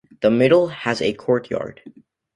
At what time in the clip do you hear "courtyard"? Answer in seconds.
1.13-1.81